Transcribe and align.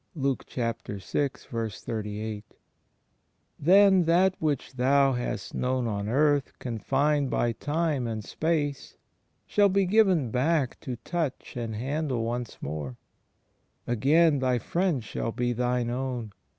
^ 0.19 2.43
Then 3.59 4.05
that 4.05 4.33
which 4.39 4.73
thou 4.73 5.13
hast 5.13 5.53
known 5.53 5.85
on 5.85 6.09
earth 6.09 6.53
confined 6.57 7.29
by 7.29 7.51
time 7.51 8.07
and 8.07 8.23
space 8.23 8.97
shall 9.45 9.69
be 9.69 9.85
given 9.85 10.31
back 10.31 10.79
to 10.79 10.95
touch 10.95 11.55
and 11.55 11.75
handling 11.75 12.23
once 12.23 12.57
more. 12.63 12.97
Again 13.85 14.39
thy 14.39 14.57
Friend 14.57 15.03
shall 15.03 15.31
be 15.31 15.53
thine 15.53 15.91
own. 15.91 16.31